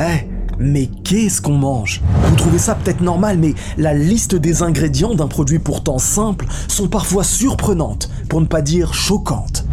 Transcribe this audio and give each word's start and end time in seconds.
Eh, 0.00 0.26
mais 0.58 0.86
qu'est-ce 1.04 1.42
qu'on 1.42 1.58
mange? 1.58 2.00
Vous 2.24 2.36
trouvez 2.36 2.58
ça 2.58 2.74
peut-être 2.74 3.02
normal, 3.02 3.36
mais 3.38 3.54
la 3.76 3.92
liste 3.92 4.34
des 4.34 4.62
ingrédients 4.62 5.14
d'un 5.14 5.26
produit 5.26 5.58
pourtant 5.58 5.98
simple 5.98 6.46
sont 6.68 6.88
parfois 6.88 7.22
surprenantes, 7.22 8.10
pour 8.30 8.40
ne 8.40 8.46
pas 8.46 8.62
dire 8.62 8.94
choquantes. 8.94 9.66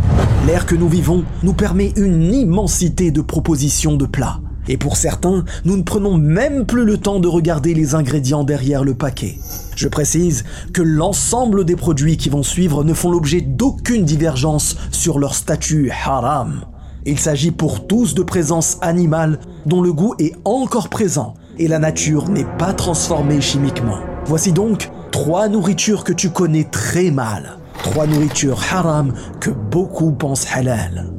L'ère 0.45 0.65
que 0.65 0.75
nous 0.75 0.89
vivons 0.89 1.23
nous 1.43 1.53
permet 1.53 1.93
une 1.95 2.33
immensité 2.33 3.11
de 3.11 3.21
propositions 3.21 3.95
de 3.95 4.05
plats. 4.05 4.41
Et 4.67 4.75
pour 4.75 4.97
certains, 4.97 5.45
nous 5.63 5.77
ne 5.77 5.83
prenons 5.83 6.17
même 6.17 6.65
plus 6.65 6.83
le 6.83 6.97
temps 6.97 7.21
de 7.21 7.29
regarder 7.29 7.73
les 7.73 7.95
ingrédients 7.95 8.43
derrière 8.43 8.83
le 8.83 8.95
paquet. 8.95 9.37
Je 9.77 9.87
précise 9.87 10.43
que 10.73 10.81
l'ensemble 10.81 11.63
des 11.63 11.77
produits 11.77 12.17
qui 12.17 12.27
vont 12.27 12.43
suivre 12.43 12.83
ne 12.83 12.93
font 12.93 13.11
l'objet 13.11 13.39
d'aucune 13.39 14.03
divergence 14.03 14.75
sur 14.91 15.19
leur 15.19 15.35
statut 15.35 15.89
haram. 15.89 16.65
Il 17.09 17.17
s'agit 17.17 17.51
pour 17.51 17.87
tous 17.87 18.15
de 18.15 18.21
présence 18.21 18.77
animale 18.81 19.39
dont 19.65 19.81
le 19.81 19.93
goût 19.93 20.13
est 20.19 20.33
encore 20.43 20.89
présent 20.89 21.35
et 21.57 21.69
la 21.69 21.79
nature 21.79 22.27
n'est 22.27 22.47
pas 22.57 22.73
transformée 22.73 23.39
chimiquement. 23.39 23.99
Voici 24.25 24.51
donc 24.51 24.91
trois 25.13 25.47
nourritures 25.47 26.03
que 26.03 26.11
tu 26.11 26.31
connais 26.31 26.65
très 26.65 27.09
mal. 27.09 27.59
Trois 27.81 28.07
nourritures 28.07 28.61
haram 28.73 29.13
que 29.39 29.49
beaucoup 29.49 30.11
pensent 30.11 30.47
halal. 30.53 31.13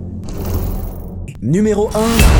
Numéro 1.40 1.88
1. 1.88 1.90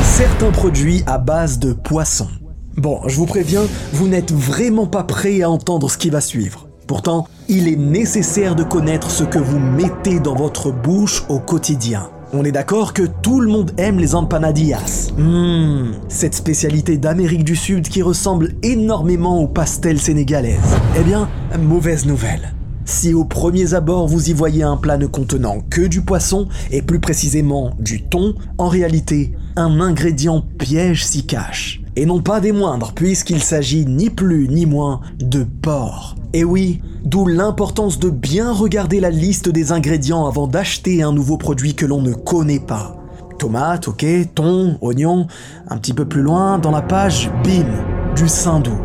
Certains 0.04 0.50
produits 0.50 1.02
à 1.06 1.16
base 1.16 1.58
de 1.58 1.72
poisson. 1.72 2.28
Bon, 2.76 3.00
je 3.06 3.16
vous 3.16 3.24
préviens, 3.24 3.62
vous 3.94 4.08
n'êtes 4.08 4.30
vraiment 4.30 4.86
pas 4.86 5.04
prêt 5.04 5.40
à 5.40 5.48
entendre 5.48 5.90
ce 5.90 5.96
qui 5.96 6.10
va 6.10 6.20
suivre. 6.20 6.68
Pourtant, 6.86 7.26
il 7.48 7.66
est 7.66 7.76
nécessaire 7.76 8.54
de 8.54 8.62
connaître 8.62 9.10
ce 9.10 9.24
que 9.24 9.38
vous 9.38 9.58
mettez 9.58 10.20
dans 10.20 10.34
votre 10.34 10.70
bouche 10.70 11.24
au 11.30 11.38
quotidien. 11.38 12.10
On 12.30 12.44
est 12.44 12.52
d'accord 12.52 12.92
que 12.92 13.04
tout 13.22 13.40
le 13.40 13.50
monde 13.50 13.72
aime 13.78 13.98
les 13.98 14.14
empanadillas. 14.14 15.12
Mmh, 15.16 15.92
cette 16.08 16.34
spécialité 16.34 16.98
d'Amérique 16.98 17.42
du 17.42 17.56
Sud 17.56 17.88
qui 17.88 18.02
ressemble 18.02 18.52
énormément 18.62 19.40
aux 19.40 19.48
pastels 19.48 19.98
sénégalaises. 19.98 20.76
Eh 20.98 21.04
bien, 21.04 21.30
mauvaise 21.58 22.04
nouvelle. 22.04 22.52
Si 22.84 23.14
au 23.14 23.24
premier 23.24 23.72
abord 23.72 24.08
vous 24.08 24.28
y 24.28 24.34
voyez 24.34 24.62
un 24.62 24.76
plat 24.76 24.98
ne 24.98 25.06
contenant 25.06 25.60
que 25.70 25.86
du 25.86 26.02
poisson, 26.02 26.48
et 26.70 26.82
plus 26.82 27.00
précisément 27.00 27.70
du 27.78 28.02
thon, 28.02 28.34
en 28.58 28.68
réalité, 28.68 29.32
un 29.56 29.80
ingrédient 29.80 30.42
piège 30.58 31.06
s'y 31.06 31.24
cache. 31.24 31.80
Et 31.98 32.06
non 32.06 32.20
pas 32.20 32.38
des 32.38 32.52
moindres, 32.52 32.92
puisqu'il 32.92 33.42
s'agit 33.42 33.84
ni 33.84 34.08
plus 34.08 34.46
ni 34.48 34.66
moins 34.66 35.00
de 35.18 35.42
porc. 35.42 36.14
Et 36.32 36.44
oui, 36.44 36.80
d'où 37.04 37.26
l'importance 37.26 37.98
de 37.98 38.08
bien 38.08 38.52
regarder 38.52 39.00
la 39.00 39.10
liste 39.10 39.48
des 39.48 39.72
ingrédients 39.72 40.24
avant 40.28 40.46
d'acheter 40.46 41.02
un 41.02 41.12
nouveau 41.12 41.38
produit 41.38 41.74
que 41.74 41.86
l'on 41.86 42.00
ne 42.00 42.12
connaît 42.12 42.60
pas. 42.60 42.94
Tomate, 43.40 43.88
ok, 43.88 44.06
thon, 44.32 44.78
oignon, 44.80 45.26
un 45.68 45.76
petit 45.76 45.92
peu 45.92 46.04
plus 46.04 46.22
loin, 46.22 46.60
dans 46.60 46.70
la 46.70 46.82
page, 46.82 47.32
bim, 47.42 47.66
du 48.14 48.28
saindoux. 48.28 48.78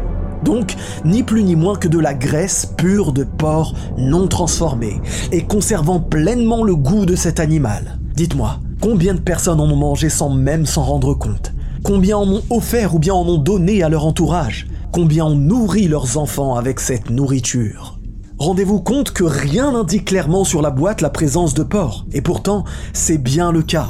Donc, 0.44 0.74
ni 1.06 1.22
plus 1.22 1.44
ni 1.44 1.56
moins 1.56 1.76
que 1.76 1.88
de 1.88 2.00
la 2.00 2.16
graisse 2.16 2.74
pure 2.78 3.14
de 3.14 3.26
porc 3.26 3.76
non 3.96 4.28
transformée 4.28 5.00
et 5.32 5.44
conservant 5.44 6.00
pleinement 6.00 6.64
le 6.64 6.76
goût 6.76 7.06
de 7.06 7.16
cet 7.16 7.40
animal. 7.40 8.00
Dites-moi, 8.16 8.60
combien 8.82 9.14
de 9.14 9.20
personnes 9.20 9.60
en 9.60 9.70
ont 9.70 9.76
mangé 9.76 10.10
sans 10.10 10.32
même 10.32 10.66
s'en 10.66 10.82
rendre 10.82 11.14
compte? 11.14 11.53
Combien 11.84 12.18
en 12.18 12.30
ont 12.30 12.44
offert 12.50 12.96
ou 12.96 13.00
bien 13.00 13.14
en 13.14 13.28
ont 13.28 13.38
donné 13.38 13.84
à 13.84 13.90
leur 13.90 14.06
entourage? 14.06 14.68
Combien 14.94 15.26
on 15.26 15.36
nourrit 15.36 15.90
leurs 15.90 16.18
enfants 16.18 16.56
avec 16.56 16.80
cette 16.80 17.10
nourriture? 17.10 18.00
Rendez-vous 18.40 18.80
compte 18.80 19.12
que 19.12 19.26
rien 19.26 19.74
n'indique 19.74 20.06
clairement 20.06 20.46
sur 20.46 20.62
la 20.62 20.70
boîte 20.70 21.02
la 21.02 21.10
présence 21.10 21.54
de 21.54 21.64
porc, 21.64 22.06
et 22.14 22.22
pourtant 22.22 22.64
c'est 22.94 23.18
bien 23.18 23.52
le 23.52 23.64
cas. 23.64 23.90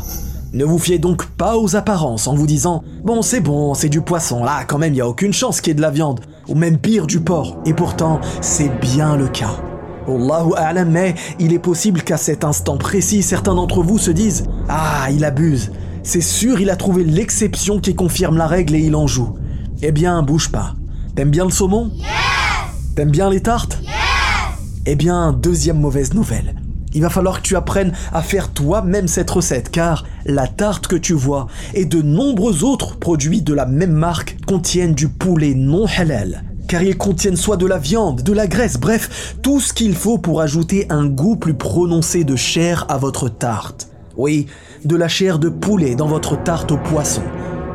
Ne 0.53 0.66
vous 0.66 0.80
fiez 0.80 0.97
donc 0.97 1.27
pas 1.27 1.55
aux 1.55 1.75
apparences 1.75 2.25
en 2.25 2.33
vous 2.33 2.47
disant 2.47 2.83
Bon, 3.03 3.22
c'est 3.22 3.41
bon, 3.41 3.75
c'est 3.75 3.89
du 3.89 4.02
poisson, 4.02 4.44
là 4.44 4.63
quand 4.67 4.80
même, 4.80 4.94
il 4.94 4.95
n'y 4.95 5.02
a 5.02 5.07
aucune 5.07 5.33
chance 5.33 5.61
qu'il 5.61 5.69
y 5.69 5.73
ait 5.73 5.75
de 5.75 5.81
la 5.81 5.91
viande, 5.91 6.22
ou 6.47 6.55
même 6.55 6.80
pire 6.80 7.05
du 7.05 7.19
porc, 7.19 7.57
et 7.67 7.75
pourtant 7.75 8.19
c'est 8.41 8.72
bien 8.81 9.16
le 9.16 9.28
cas. 9.28 9.53
Allahu 10.07 10.53
a'lam, 10.57 10.89
mais 10.89 11.13
il 11.39 11.53
est 11.53 11.59
possible 11.59 12.01
qu'à 12.01 12.18
cet 12.18 12.44
instant 12.44 12.78
précis, 12.78 13.22
certains 13.22 13.53
d'entre 13.53 13.84
vous 13.84 14.00
se 14.00 14.09
disent 14.09 14.45
Ah, 14.68 15.09
il 15.12 15.23
abuse, 15.23 15.72
c'est 16.03 16.22
sûr, 16.22 16.59
il 16.59 16.69
a 16.69 16.75
trouvé 16.75 17.03
l'exception 17.03 17.80
qui 17.80 17.96
confirme 17.96 18.38
la 18.38 18.47
règle 18.47 18.75
et 18.75 18.80
il 18.80 18.96
en 18.96 19.08
joue. 19.08 19.36
Eh 19.81 19.91
bien, 19.91 20.22
bouge 20.22 20.50
pas. 20.50 20.75
T'aimes 21.16 21.31
bien 21.31 21.46
le 21.46 21.52
saumon? 21.52 21.91
Yes 21.96 22.08
T'aimes 22.96 23.12
bien 23.12 23.30
les 23.30 23.41
tartes? 23.41 23.80
Yes 23.81 23.91
Eh 24.86 24.96
bien, 24.96 25.31
deuxième 25.31 25.80
mauvaise 25.80 26.13
nouvelle. 26.13 26.56
Il 26.94 27.02
va 27.02 27.09
falloir 27.09 27.38
que 27.38 27.47
tu 27.47 27.56
apprennes 27.56 27.94
à 28.12 28.22
faire 28.22 28.50
toi-même 28.50 29.08
cette 29.08 29.31
recette 29.31 29.72
car 29.72 30.06
la 30.25 30.47
tarte 30.47 30.88
que 30.88 30.96
tu 30.96 31.13
vois 31.13 31.47
et 31.74 31.86
de 31.86 32.02
nombreux 32.02 32.63
autres 32.63 32.97
produits 32.97 33.42
de 33.42 33.53
la 33.53 33.66
même 33.66 33.94
marque 33.94 34.38
contiennent 34.46 34.94
du 34.94 35.08
poulet 35.08 35.56
non 35.56 35.86
halal. 35.97 36.44
Car 36.68 36.84
ils 36.84 36.97
contiennent 36.97 37.36
soit 37.36 37.58
de 37.58 37.66
la 37.66 37.78
viande, 37.78 38.22
de 38.22 38.34
la 38.34 38.47
graisse, 38.47 38.78
bref, 38.78 39.38
tout 39.42 39.59
ce 39.59 39.74
qu'il 39.74 39.96
faut 39.96 40.18
pour 40.18 40.42
ajouter 40.42 40.86
un 40.90 41.06
goût 41.06 41.36
plus 41.36 41.56
prononcé 41.56 42.24
de 42.24 42.36
chair 42.36 42.86
à 42.90 42.97
votre 42.97 43.30
tarte. 43.30 43.90
Oui, 44.16 44.46
de 44.85 44.95
la 44.95 45.07
chair 45.07 45.39
de 45.39 45.49
poulet 45.49 45.95
dans 45.95 46.07
votre 46.07 46.41
tarte 46.41 46.71
au 46.71 46.77
poisson. 46.77 47.21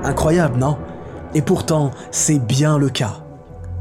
Incroyable, 0.03 0.59
non? 0.59 0.77
Et 1.35 1.43
pourtant, 1.43 1.91
c'est 2.11 2.39
bien 2.39 2.79
le 2.79 2.89
cas. 2.89 3.23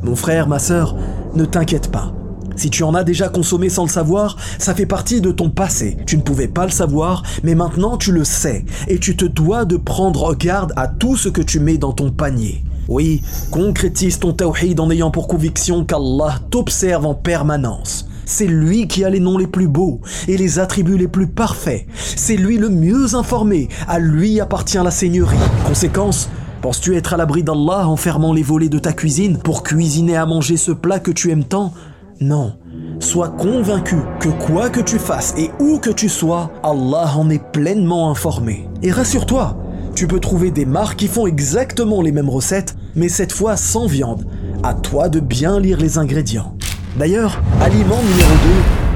Mon 0.04 0.16
frère, 0.16 0.48
ma 0.48 0.60
sœur, 0.60 0.96
ne 1.34 1.46
t'inquiète 1.46 1.92
pas. 1.92 2.14
Si 2.56 2.70
tu 2.72 2.84
en 2.84 2.96
as 2.96 3.04
déjà 3.04 3.30
consommé 3.30 3.70
sans 3.70 3.84
le 3.84 3.90
savoir, 3.90 4.36
ça 4.58 4.74
fait 4.74 4.88
partie 4.88 5.22
de 5.22 5.32
ton 5.32 5.50
passé. 5.50 5.98
Tu 6.08 6.18
ne 6.18 6.24
pouvais 6.24 6.48
pas 6.48 6.66
le 6.66 6.72
savoir, 6.72 7.22
mais 7.44 7.54
maintenant 7.54 7.98
tu 7.98 8.12
le 8.12 8.24
sais, 8.24 8.66
et 8.88 8.98
tu 8.98 9.16
te 9.16 9.26
dois 9.26 9.66
de 9.66 9.78
prendre 9.78 10.34
garde 10.34 10.74
à 10.76 10.88
tout 10.88 11.16
ce 11.16 11.30
que 11.30 11.42
tu 11.42 11.60
mets 11.60 11.78
dans 11.78 11.94
ton 11.94 12.10
panier. 12.10 12.64
Oui, 12.88 13.22
concrétise 13.52 14.20
ton 14.20 14.34
tawhid 14.34 14.80
en 14.80 14.90
ayant 14.90 15.12
pour 15.12 15.28
conviction 15.28 15.86
qu'Allah 15.86 16.40
t'observe 16.50 17.06
en 17.06 17.14
permanence. 17.14 18.08
C'est 18.30 18.46
lui 18.46 18.88
qui 18.88 19.06
a 19.06 19.10
les 19.10 19.22
noms 19.22 19.38
les 19.38 19.48
plus 19.48 19.70
beaux 19.70 20.02
et 20.28 20.36
les 20.36 20.60
attributs 20.60 20.98
les 20.98 21.08
plus 21.08 21.28
parfaits. 21.28 21.88
C'est 21.96 22.36
lui 22.36 22.58
le 22.58 22.68
mieux 22.68 23.16
informé. 23.16 23.70
À 23.88 24.00
lui 24.00 24.42
appartient 24.42 24.78
la 24.78 24.92
seigneurie. 24.92 25.38
Conséquence, 25.66 26.30
Penses-tu 26.62 26.96
être 26.98 27.14
à 27.14 27.18
l'abri 27.18 27.44
d'Allah 27.44 27.88
en 27.88 27.96
fermant 27.96 28.34
les 28.34 28.42
volets 28.42 28.68
de 28.68 28.80
ta 28.80 28.92
cuisine 28.92 29.38
pour 29.38 29.62
cuisiner 29.62 30.18
à 30.18 30.26
manger 30.26 30.58
ce 30.58 30.72
plat 30.72 31.00
que 31.00 31.12
tu 31.12 31.30
aimes 31.30 31.44
tant? 31.44 31.72
Non. 32.20 32.56
Sois 33.00 33.30
convaincu 33.30 33.98
que 34.20 34.30
quoi 34.30 34.70
que 34.70 34.82
tu 34.82 34.98
fasses 34.98 35.36
et 35.38 35.52
où 35.60 35.78
que 35.78 35.92
tu 35.92 36.10
sois, 36.10 36.52
Allah 36.64 37.14
en 37.16 37.30
est 37.30 37.52
pleinement 37.52 38.10
informé. 38.10 38.68
Et 38.82 38.92
rassure-toi, 38.92 39.56
tu 39.94 40.08
peux 40.08 40.20
trouver 40.20 40.50
des 40.50 40.66
marques 40.66 40.98
qui 40.98 41.08
font 41.08 41.28
exactement 41.28 42.02
les 42.02 42.12
mêmes 42.12 42.30
recettes, 42.30 42.76
mais 42.96 43.08
cette 43.08 43.32
fois 43.32 43.56
sans 43.56 43.86
viande. 43.86 44.26
À 44.64 44.74
toi 44.74 45.10
de 45.10 45.20
bien 45.20 45.60
lire 45.60 45.78
les 45.78 46.00
ingrédients. 46.00 46.57
D'ailleurs, 46.98 47.42
aliment 47.62 48.02
numéro 48.02 48.32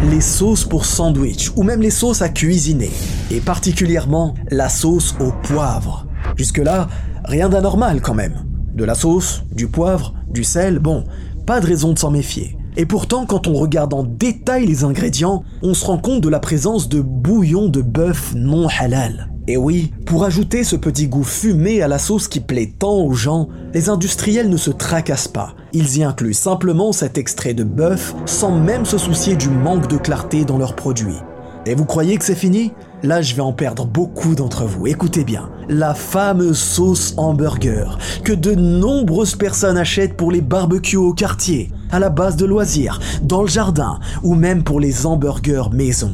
2, 0.03 0.09
les 0.09 0.21
sauces 0.21 0.65
pour 0.65 0.85
sandwich 0.85 1.51
ou 1.55 1.63
même 1.63 1.81
les 1.81 1.91
sauces 1.91 2.21
à 2.21 2.29
cuisiner, 2.29 2.91
et 3.29 3.39
particulièrement 3.39 4.33
la 4.49 4.69
sauce 4.69 5.15
au 5.19 5.31
poivre. 5.43 6.07
Jusque-là, 6.35 6.87
Rien 7.23 7.49
d'anormal 7.49 8.01
quand 8.01 8.13
même. 8.13 8.45
De 8.73 8.83
la 8.83 8.95
sauce, 8.95 9.43
du 9.51 9.67
poivre, 9.67 10.13
du 10.29 10.43
sel, 10.43 10.79
bon, 10.79 11.03
pas 11.45 11.61
de 11.61 11.67
raison 11.67 11.93
de 11.93 11.99
s'en 11.99 12.11
méfier. 12.11 12.57
Et 12.77 12.85
pourtant, 12.85 13.25
quand 13.25 13.47
on 13.47 13.53
regarde 13.53 13.93
en 13.93 14.03
détail 14.03 14.65
les 14.65 14.83
ingrédients, 14.83 15.43
on 15.61 15.73
se 15.73 15.85
rend 15.85 15.97
compte 15.97 16.21
de 16.21 16.29
la 16.29 16.39
présence 16.39 16.89
de 16.89 17.01
bouillon 17.01 17.69
de 17.69 17.81
bœuf 17.81 18.33
non 18.35 18.67
halal. 18.79 19.30
Et 19.51 19.57
oui, 19.57 19.91
pour 20.05 20.23
ajouter 20.23 20.63
ce 20.63 20.77
petit 20.77 21.09
goût 21.09 21.25
fumé 21.25 21.81
à 21.81 21.89
la 21.89 21.99
sauce 21.99 22.29
qui 22.29 22.39
plaît 22.39 22.71
tant 22.79 22.99
aux 22.99 23.11
gens, 23.11 23.49
les 23.73 23.89
industriels 23.89 24.49
ne 24.49 24.55
se 24.55 24.71
tracassent 24.71 25.27
pas. 25.27 25.55
Ils 25.73 25.97
y 25.97 26.05
incluent 26.05 26.33
simplement 26.33 26.93
cet 26.93 27.17
extrait 27.17 27.53
de 27.53 27.65
bœuf 27.65 28.15
sans 28.25 28.57
même 28.57 28.85
se 28.85 28.97
soucier 28.97 29.35
du 29.35 29.49
manque 29.49 29.89
de 29.89 29.97
clarté 29.97 30.45
dans 30.45 30.57
leurs 30.57 30.77
produits. 30.77 31.17
Et 31.65 31.75
vous 31.75 31.83
croyez 31.83 32.17
que 32.17 32.23
c'est 32.23 32.33
fini? 32.33 32.71
Là, 33.03 33.21
je 33.21 33.35
vais 33.35 33.41
en 33.41 33.51
perdre 33.51 33.85
beaucoup 33.85 34.35
d'entre 34.35 34.63
vous. 34.63 34.87
Écoutez 34.87 35.25
bien, 35.25 35.49
la 35.67 35.95
fameuse 35.95 36.57
sauce 36.57 37.13
hamburger 37.17 37.97
que 38.23 38.31
de 38.31 38.55
nombreuses 38.55 39.35
personnes 39.35 39.77
achètent 39.77 40.15
pour 40.15 40.31
les 40.31 40.39
barbecues 40.39 40.95
au 40.95 41.13
quartier, 41.13 41.73
à 41.91 41.99
la 41.99 42.09
base 42.09 42.37
de 42.37 42.45
loisirs, 42.45 43.01
dans 43.21 43.41
le 43.41 43.49
jardin 43.49 43.99
ou 44.23 44.33
même 44.33 44.63
pour 44.63 44.79
les 44.79 45.05
hamburgers 45.05 45.71
maison. 45.73 46.13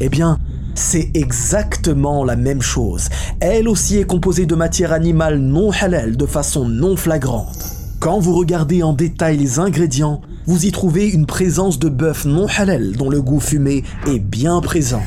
Eh 0.00 0.08
bien, 0.08 0.38
c'est 0.78 1.10
exactement 1.14 2.24
la 2.24 2.36
même 2.36 2.62
chose. 2.62 3.08
Elle 3.40 3.68
aussi 3.68 3.98
est 3.98 4.04
composée 4.04 4.46
de 4.46 4.54
matière 4.54 4.92
animale 4.92 5.38
non 5.38 5.70
halal 5.70 6.16
de 6.16 6.26
façon 6.26 6.68
non 6.68 6.96
flagrante. 6.96 7.58
Quand 7.98 8.20
vous 8.20 8.34
regardez 8.34 8.82
en 8.82 8.92
détail 8.92 9.38
les 9.38 9.58
ingrédients, 9.58 10.20
vous 10.46 10.66
y 10.66 10.72
trouvez 10.72 11.08
une 11.10 11.26
présence 11.26 11.78
de 11.78 11.88
bœuf 11.88 12.24
non 12.24 12.46
halal 12.56 12.92
dont 12.92 13.10
le 13.10 13.20
goût 13.20 13.40
fumé 13.40 13.82
est 14.06 14.20
bien 14.20 14.60
présent. 14.60 15.02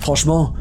Franchement, 0.00 0.54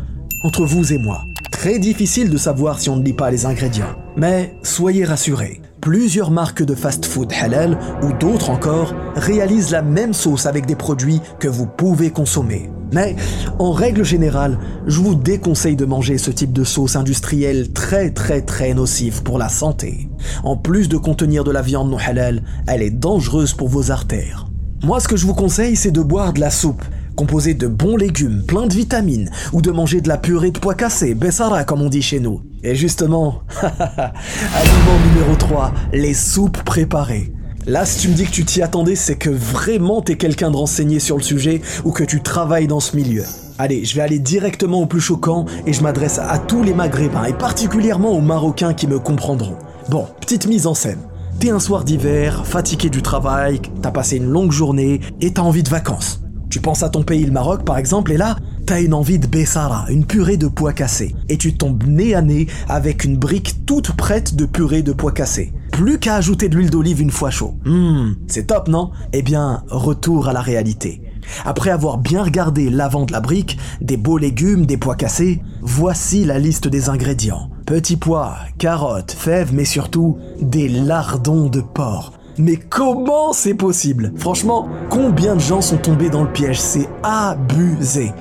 entre 0.43 0.65
vous 0.65 0.91
et 0.91 0.97
moi. 0.97 1.21
Très 1.51 1.79
difficile 1.79 2.29
de 2.29 2.37
savoir 2.37 2.79
si 2.79 2.89
on 2.89 2.97
ne 2.97 3.03
lit 3.03 3.13
pas 3.13 3.31
les 3.31 3.45
ingrédients. 3.45 3.95
Mais 4.17 4.55
soyez 4.63 5.05
rassurés, 5.05 5.61
Plusieurs 5.85 6.31
marques 6.31 6.63
de 6.63 6.73
fast-food 6.73 7.31
halal 7.39 7.77
ou 8.01 8.11
d'autres 8.11 8.49
encore 8.49 8.95
réalisent 9.15 9.69
la 9.69 9.83
même 9.83 10.13
sauce 10.15 10.47
avec 10.47 10.65
des 10.65 10.75
produits 10.75 11.21
que 11.39 11.47
vous 11.47 11.67
pouvez 11.67 12.09
consommer. 12.09 12.71
Mais 12.91 13.15
en 13.59 13.71
règle 13.71 14.03
générale, 14.03 14.57
je 14.87 14.99
vous 14.99 15.13
déconseille 15.13 15.75
de 15.75 15.85
manger 15.85 16.17
ce 16.17 16.31
type 16.31 16.53
de 16.53 16.63
sauce 16.63 16.95
industrielle 16.95 17.71
très 17.71 18.09
très 18.09 18.41
très 18.41 18.73
nocive 18.73 19.21
pour 19.21 19.37
la 19.37 19.47
santé. 19.47 20.09
En 20.43 20.57
plus 20.57 20.89
de 20.89 20.97
contenir 20.97 21.43
de 21.43 21.51
la 21.51 21.61
viande 21.61 21.91
non 21.91 21.99
halal, 21.99 22.41
elle 22.65 22.81
est 22.81 22.89
dangereuse 22.89 23.53
pour 23.53 23.69
vos 23.69 23.91
artères. 23.91 24.47
Moi, 24.83 24.99
ce 24.99 25.07
que 25.07 25.17
je 25.17 25.27
vous 25.27 25.35
conseille, 25.35 25.75
c'est 25.75 25.91
de 25.91 26.01
boire 26.01 26.33
de 26.33 26.39
la 26.39 26.49
soupe, 26.49 26.83
composée 27.15 27.53
de 27.53 27.67
bons 27.67 27.97
légumes, 27.97 28.43
plein 28.45 28.67
de 28.67 28.73
vitamines, 28.73 29.29
ou 29.53 29.61
de 29.61 29.71
manger 29.71 30.01
de 30.01 30.07
la 30.07 30.17
purée 30.17 30.51
de 30.51 30.59
pois 30.59 30.75
cassés, 30.75 31.15
bessara 31.15 31.63
comme 31.63 31.81
on 31.81 31.89
dit 31.89 32.01
chez 32.01 32.19
nous. 32.19 32.41
Et 32.63 32.75
justement, 32.75 33.41
aliment 33.61 34.99
numéro 35.09 35.35
3, 35.35 35.73
les 35.93 36.13
soupes 36.13 36.61
préparées. 36.63 37.31
Là, 37.67 37.83
si 37.83 38.01
tu 38.01 38.09
me 38.09 38.13
dis 38.13 38.25
que 38.25 38.31
tu 38.31 38.45
t'y 38.45 38.61
attendais, 38.61 38.95
c'est 38.95 39.15
que 39.15 39.31
vraiment 39.31 40.01
t'es 40.01 40.17
quelqu'un 40.17 40.51
de 40.51 40.55
renseigné 40.55 40.99
sur 40.99 41.17
le 41.17 41.23
sujet 41.23 41.61
ou 41.83 41.91
que 41.91 42.03
tu 42.03 42.21
travailles 42.21 42.67
dans 42.67 42.79
ce 42.79 42.95
milieu. 42.95 43.23
Allez, 43.57 43.85
je 43.85 43.95
vais 43.95 44.01
aller 44.01 44.19
directement 44.19 44.81
au 44.81 44.85
plus 44.85 45.01
choquant 45.01 45.45
et 45.65 45.73
je 45.73 45.81
m'adresse 45.81 46.19
à 46.19 46.37
tous 46.37 46.61
les 46.61 46.75
maghrébins 46.75 47.23
et 47.23 47.33
particulièrement 47.33 48.11
aux 48.11 48.21
marocains 48.21 48.73
qui 48.73 48.85
me 48.85 48.99
comprendront. 48.99 49.57
Bon, 49.89 50.05
petite 50.21 50.47
mise 50.47 50.67
en 50.67 50.75
scène. 50.75 50.99
T'es 51.39 51.49
un 51.49 51.59
soir 51.59 51.83
d'hiver, 51.83 52.45
fatigué 52.45 52.89
du 52.89 53.01
travail, 53.01 53.61
t'as 53.81 53.91
passé 53.91 54.17
une 54.17 54.25
longue 54.25 54.51
journée 54.51 54.99
et 55.21 55.33
t'as 55.33 55.41
envie 55.41 55.63
de 55.63 55.69
vacances. 55.69 56.24
Tu 56.55 56.61
penses 56.61 56.83
à 56.83 56.89
ton 56.89 57.03
pays, 57.03 57.25
le 57.25 57.33
Maroc 57.33 57.65
par 57.65 57.77
exemple, 57.77 58.13
et 58.13 58.17
là, 58.17 58.37
t'as 58.65 58.81
une 58.81 58.93
envie 58.93 59.19
de 59.19 59.27
Bessara, 59.27 59.87
une 59.89 60.05
purée 60.05 60.37
de 60.37 60.47
pois 60.47 60.71
cassés. 60.71 61.13
Et 61.27 61.35
tu 61.35 61.57
tombes 61.57 61.83
nez 61.85 62.15
à 62.15 62.21
nez 62.21 62.47
avec 62.69 63.03
une 63.03 63.17
brique 63.17 63.65
toute 63.65 63.91
prête 63.91 64.37
de 64.37 64.45
purée 64.45 64.81
de 64.81 64.93
pois 64.93 65.11
cassés. 65.11 65.51
Plus 65.73 65.99
qu'à 65.99 66.15
ajouter 66.15 66.47
de 66.47 66.55
l'huile 66.55 66.69
d'olive 66.69 67.01
une 67.01 67.11
fois 67.11 67.29
chaud. 67.29 67.55
Hum, 67.65 68.15
c'est 68.27 68.47
top, 68.47 68.69
non? 68.69 68.91
Eh 69.11 69.21
bien, 69.21 69.65
retour 69.67 70.29
à 70.29 70.31
la 70.31 70.39
réalité. 70.39 71.01
Après 71.43 71.71
avoir 71.71 71.97
bien 71.97 72.23
regardé 72.23 72.69
l'avant 72.69 73.05
de 73.05 73.11
la 73.11 73.19
brique, 73.19 73.57
des 73.81 73.97
beaux 73.97 74.17
légumes, 74.17 74.65
des 74.65 74.77
pois 74.77 74.95
cassés, 74.95 75.41
voici 75.61 76.23
la 76.23 76.39
liste 76.39 76.69
des 76.69 76.87
ingrédients. 76.87 77.49
Petits 77.65 77.97
pois, 77.97 78.37
carottes, 78.57 79.11
fèves, 79.11 79.53
mais 79.53 79.65
surtout 79.65 80.19
des 80.41 80.69
lardons 80.69 81.49
de 81.49 81.59
porc. 81.59 82.13
Mais 82.37 82.57
comment 82.57 83.31
c'est 83.33 83.53
possible? 83.53 84.11
Franchement, 84.17 84.67
combien 84.89 85.35
de 85.35 85.41
gens 85.41 85.61
sont 85.61 85.77
tombés 85.77 86.09
dans 86.09 86.23
le 86.23 86.31
piège? 86.31 86.59
C'est 86.59 86.89
abusé. 87.03 88.11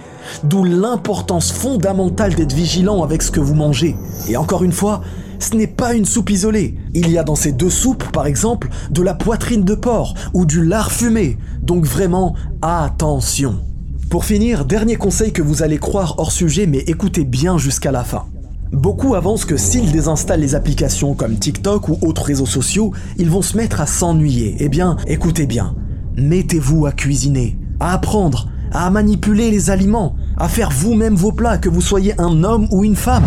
D'où 0.44 0.64
l'importance 0.64 1.52
fondamentale 1.52 2.34
d'être 2.34 2.52
vigilant 2.52 3.02
avec 3.02 3.22
ce 3.22 3.30
que 3.30 3.40
vous 3.40 3.54
mangez. 3.54 3.96
Et 4.28 4.36
encore 4.36 4.62
une 4.62 4.72
fois, 4.72 5.02
ce 5.38 5.54
n'est 5.56 5.66
pas 5.66 5.94
une 5.94 6.04
soupe 6.04 6.30
isolée. 6.30 6.76
Il 6.94 7.10
y 7.10 7.18
a 7.18 7.24
dans 7.24 7.34
ces 7.34 7.52
deux 7.52 7.70
soupes, 7.70 8.04
par 8.12 8.26
exemple, 8.26 8.68
de 8.90 9.02
la 9.02 9.14
poitrine 9.14 9.64
de 9.64 9.74
porc 9.74 10.14
ou 10.32 10.46
du 10.46 10.64
lard 10.64 10.92
fumé. 10.92 11.36
Donc 11.60 11.84
vraiment, 11.84 12.34
attention. 12.62 13.60
Pour 14.10 14.24
finir, 14.24 14.64
dernier 14.64 14.96
conseil 14.96 15.32
que 15.32 15.42
vous 15.42 15.62
allez 15.62 15.78
croire 15.78 16.14
hors 16.18 16.32
sujet, 16.32 16.66
mais 16.66 16.84
écoutez 16.86 17.24
bien 17.24 17.58
jusqu'à 17.58 17.90
la 17.90 18.04
fin. 18.04 18.26
Beaucoup 18.74 19.14
avancent 19.14 19.44
que 19.44 19.56
s'ils 19.56 19.92
désinstallent 19.92 20.40
les 20.40 20.56
applications 20.56 21.14
comme 21.14 21.38
TikTok 21.38 21.88
ou 21.88 21.98
autres 22.02 22.24
réseaux 22.24 22.44
sociaux, 22.44 22.92
ils 23.18 23.30
vont 23.30 23.40
se 23.40 23.56
mettre 23.56 23.80
à 23.80 23.86
s'ennuyer. 23.86 24.56
Eh 24.58 24.68
bien, 24.68 24.96
écoutez 25.06 25.46
bien. 25.46 25.76
Mettez-vous 26.16 26.84
à 26.84 26.90
cuisiner, 26.90 27.56
à 27.78 27.94
apprendre, 27.94 28.48
à 28.72 28.90
manipuler 28.90 29.52
les 29.52 29.70
aliments, 29.70 30.16
à 30.36 30.48
faire 30.48 30.70
vous-même 30.70 31.14
vos 31.14 31.30
plats, 31.30 31.56
que 31.56 31.68
vous 31.68 31.80
soyez 31.80 32.20
un 32.20 32.42
homme 32.42 32.66
ou 32.72 32.82
une 32.82 32.96
femme. 32.96 33.22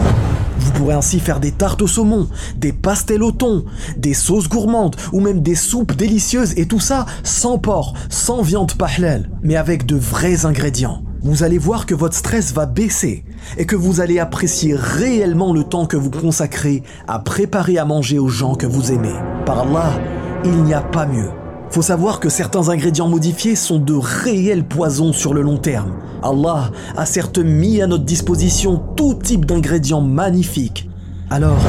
Vous 0.60 0.72
pourrez 0.72 0.96
ainsi 0.96 1.22
faire 1.22 1.40
des 1.40 1.54
tartes 1.54 1.82
au 1.82 1.88
saumon, 1.88 2.28
des 2.58 2.74
pastels 2.74 3.24
au 3.24 3.32
thon, 3.32 3.64
des 3.98 4.14
sauces 4.14 4.50
gourmandes 4.50 4.98
ou 5.14 5.22
même 5.22 5.40
des 5.40 5.56
soupes 5.56 5.96
délicieuses 5.96 6.58
et 6.58 6.66
tout 6.66 6.82
ça 6.82 7.06
sans 7.24 7.58
porc, 7.58 7.94
sans 8.10 8.42
viande 8.42 8.74
pahlal, 8.74 9.30
mais 9.44 9.56
avec 9.56 9.86
de 9.86 9.96
vrais 9.96 10.46
ingrédients. 10.46 11.04
Vous 11.22 11.44
allez 11.44 11.58
voir 11.58 11.86
que 11.86 11.96
votre 11.96 12.16
stress 12.16 12.54
va 12.54 12.66
baisser 12.66 13.24
et 13.58 13.66
que 13.66 13.76
vous 13.76 14.02
allez 14.02 14.20
apprécier 14.20 14.76
réellement 14.76 15.54
le 15.54 15.64
temps 15.64 15.86
que 15.86 15.98
vous 15.98 16.12
consacrez 16.12 16.84
à 17.08 17.20
préparer 17.20 17.78
à 17.78 17.86
manger 17.86 18.20
aux 18.20 18.30
gens 18.30 18.56
que 18.56 18.66
vous 18.66 18.92
aimez. 18.92 19.16
Par 19.46 19.60
Allah, 19.60 20.00
il 20.44 20.64
n'y 20.64 20.74
a 20.74 20.82
pas 20.82 21.06
mieux. 21.06 21.30
Faut 21.70 21.82
savoir 21.82 22.20
que 22.20 22.30
certains 22.30 22.70
ingrédients 22.70 23.10
modifiés 23.10 23.56
sont 23.56 23.80
de 23.80 23.94
réels 23.94 24.64
poisons 24.64 25.12
sur 25.12 25.34
le 25.34 25.42
long 25.42 25.58
terme. 25.58 25.94
Allah 26.24 26.72
a 26.96 27.06
certes 27.06 27.40
mis 27.40 27.82
à 27.82 27.88
notre 27.88 28.06
disposition 28.06 28.82
tout 28.96 29.16
type 29.16 29.46
d'ingrédients 29.46 30.02
magnifiques. 30.02 30.90
Alors, 31.30 31.62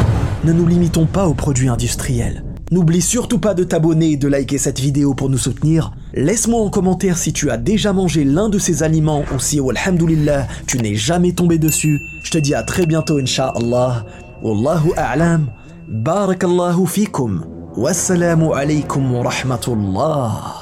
ne 0.45 0.53
nous 0.53 0.67
limitons 0.67 1.07
pas 1.07 1.27
aux 1.27 1.35
produits 1.35 1.69
industriels. 1.69 2.45
N'oublie 2.71 3.03
surtout 3.03 3.39
pas 3.39 3.55
de 3.55 3.65
t'abonner 3.65 4.13
et 4.13 4.17
de 4.17 4.29
liker 4.29 4.59
cette 4.59 4.79
vidéo 4.79 5.15
pour 5.15 5.31
nous 5.31 5.39
soutenir. 5.39 5.93
Laisse-moi 6.15 6.61
en 6.61 6.71
commentaire 6.71 7.19
si 7.19 7.33
tu 7.33 7.51
as 7.51 7.57
déjà 7.59 7.93
mangé 7.93 8.25
l'un 8.25 8.49
de 8.49 8.59
ces 8.59 8.83
aliments 8.83 9.25
ou 9.35 9.39
si, 9.39 9.61
alhamdoulilah, 9.61 10.47
tu 10.67 10.79
n'es 10.79 10.95
jamais 10.95 11.33
tombé 11.33 11.59
dessus. 11.59 12.01
Je 12.23 12.31
te 12.31 12.39
dis 12.39 12.55
à 12.55 12.63
très 12.63 12.87
bientôt, 12.87 13.19
inshallah. 13.19 14.07
Wallahu 14.43 14.93
a'lam. 14.97 15.49
Barakallahu 15.89 16.87
fikum. 16.87 17.45
Wassalamu 17.77 18.53
alaykum 18.55 19.15
wa 19.15 19.23
rahmatullah. 19.31 20.58